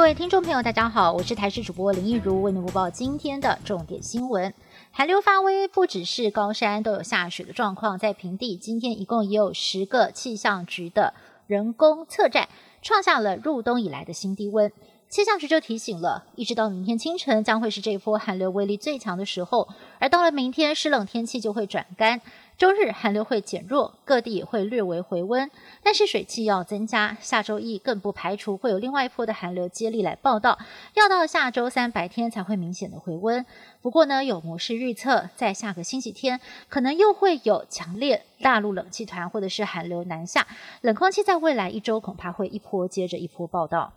[0.00, 4.54] 各位听众朋友，大家好，我是台视主播林奕如，为您播报今天的重点新闻。
[4.90, 11.12] 寒流发威，不只是高山都有下雪的状况，在平地今天一共也有十个气象局的
[11.46, 12.48] 人工测站
[12.80, 14.72] 创下了入冬以来的新低温。
[15.10, 19.68] 气象局就提醒了，一直到明天清晨将会是这一波寒流威力最强的时候，
[19.98, 22.20] 而到了明天湿冷天气就会转干。
[22.56, 25.50] 周日寒流会减弱，各地也会略微回温，
[25.82, 27.16] 但是水汽要增加。
[27.20, 30.56] 下周一更不排除会有另外一波的寒流接力来报道，
[30.94, 33.44] 要到下周三白天才会明显的回温。
[33.82, 36.38] 不过呢，有模式预测，在下个星期天
[36.68, 40.46] 可能又会有强烈大陆冷气团或者是寒流南下，
[40.82, 43.92] 冷空气在未来一周恐怕会一波接着一波报道。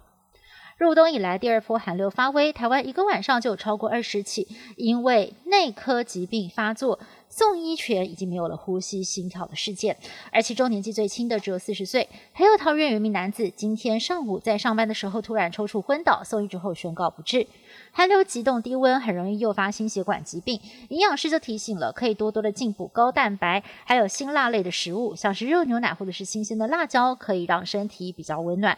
[0.77, 9.95] 入冬以来，第二波寒流发威，台湾一个晚上就有超过二十起因为内科疾病发作送医全已经没有了呼吸心跳的事件，
[10.31, 12.09] 而其中年纪最轻的只有四十岁。
[12.31, 17.45] 还有桃园有一名男子今天上午在上班的时候突然抽搐昏倒，送医之后宣告不治。
[17.91, 20.59] 寒流急冻低温很容易诱发心血管疾病，
[20.89, 28.75] 营养师就提醒了，可以多多的进补高蛋白，还有辛辣类的食物，像是热牛奶或者是新鲜的辣椒，可以让身体比较温暖。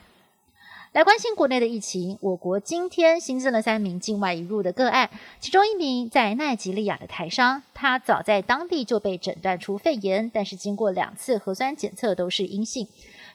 [0.95, 5.09] 来关心国内的疫情，我国今天新增了三名境外移入的个案，
[5.41, 12.87] 其中一名在奈及利亚的台商，他早在当地就被诊断出肺炎，但是经过两次核酸检测都是阴性。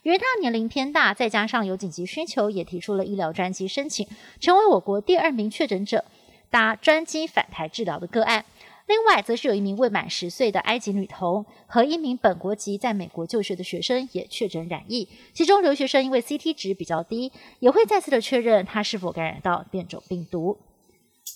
[0.05, 4.09] 由于他年龄偏大，再加上有紧急需求，也提出了医疗专机申请，
[4.41, 6.07] 成为我国第二名确诊者
[6.49, 8.47] 搭专机返台治疗的个案。
[8.91, 15.09] 另外，则是有一名未满十岁的埃及女童和一名本国籍在美国就学的学生也确诊染疫。
[15.33, 17.31] 其中留学生因为 CT 值比较低，
[17.61, 20.59] 也会再次的确认他是否感染到变种病毒。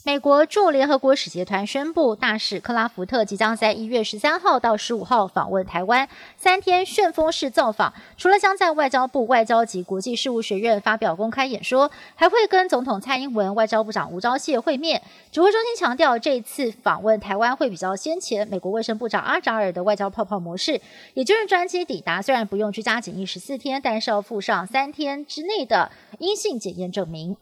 [0.03, 7.92] 美国驻联合国使节团宣布，大使克拉福特即将在一月十三号到十五号访问台湾，三天旋风式造访。
[8.17, 15.01] 除了将在外交部外交及国际事务学院发表公开演说，还会跟总统蔡英文、外交部长吴钊燮会面。
[15.30, 20.80] 指挥中心强调，这次访问台湾会比较先前美国卫生部长阿扎尔的外交泡泡模式，
[21.14, 27.36] 也就是专机抵达，虽然不用居家检疫十四天，但是要附上三天之内的阴性检验证明。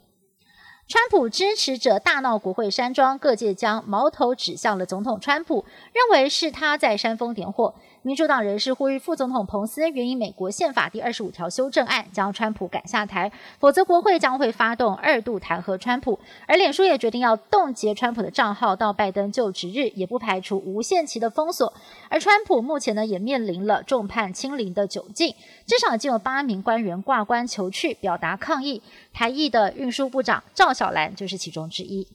[0.89, 7.75] 川普支持者大闹国会山庄，各界将矛头指向了总统川普，认为是他在煽风点火。
[8.05, 16.19] 民主党人士呼吁副总统彭斯援引美国宪法第二十五条修正案，将川普赶下台，否则国会将会发动二度弹劾川普。
[16.49, 21.73] 而脸书也决定要冻结川普的账号到拜登就职日，也不排除无限期的封锁。
[22.09, 28.83] 而川普目前呢，也面临了众叛亲离的窘境，至少已经有八名官员挂官求去，表达抗议。
[29.15, 32.09] 台裔的运输部长赵小兰就是其中之一。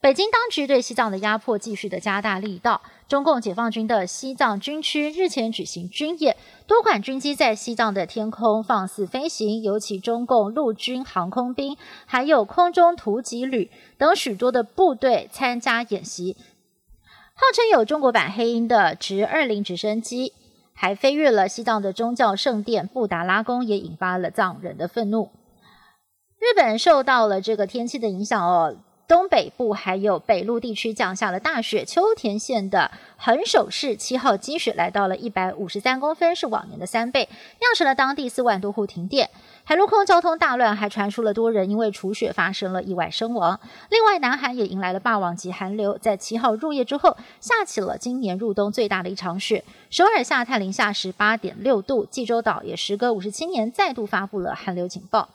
[0.00, 2.80] 北京当局对西藏的压迫继续的加大力道。
[3.06, 6.36] 中共解放军的西藏军区日前举行军演，
[6.66, 11.76] 多款军机在西藏的天空放肆飞行，尤其中共陆军航空兵
[12.06, 16.36] 还有空中突击旅等许多的部队参加演习。
[17.34, 20.32] 号称有中国版黑鹰的直二零直升机
[20.72, 25.30] 还飞越了西藏的宗教圣殿布达拉宫，也引发了藏人的愤怒。
[26.40, 28.74] 日本受到了这个天气的影响哦。
[29.06, 37.28] 东北部还有北陆地区降下了大雪，秋田县的横手市七号积雪来到了一百五十三公分，是往年的三倍，
[37.58, 39.28] 酿成了当地四万多户停电，
[39.64, 43.58] 海陆空交通大乱，还传出了多人因为除雪发生了意外身亡。
[43.90, 55.28] 另外，南韩也迎来了霸王级寒流，在七号入夜之后，下起了今年入冬最大的一场雪，首尔下探零下十八点六度，济州岛也时隔五十七年再度发布了寒流警报。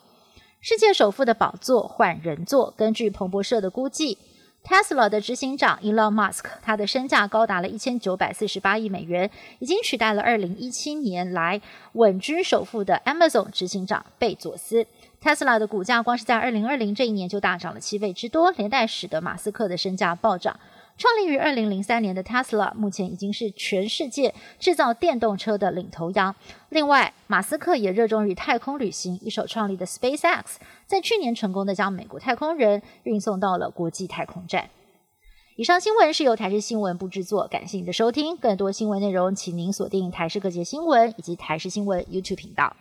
[0.68, 2.74] 世界首富的宝座换人坐。
[2.76, 4.18] 根据彭博社的估计
[4.64, 11.60] ，Tesla 的执行长 Elon Musk，他的身价高达了一千九百四十八亿美元，已经取代了二零一七年来
[11.92, 14.84] 稳居首富的 Amazon 执行长贝佐斯。
[15.22, 20.58] Tesla 的股价光是在二零二零这一年就大涨了七倍之多，连带使得马斯克的身价暴涨。
[20.98, 26.34] 创立于二零零三年的 Tesla，目前已经是全世界制造电动车的领头羊。
[26.70, 30.42] 另外，马斯克也热衷于太空旅行，一手创立的 SpaceX，
[30.86, 34.70] 在去年成功的将美国太空人运送到了国际太空站。
[35.56, 38.36] 以上新闻是由台视新闻部制作，感谢您的收听。
[38.36, 42.74] 更多新闻内容，请您锁定台视各界新闻以及台视新闻 YouTube 频道。